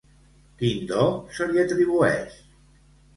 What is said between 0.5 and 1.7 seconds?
Quin do se li